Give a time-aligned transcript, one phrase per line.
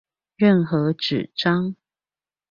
[0.35, 1.75] 任何紙張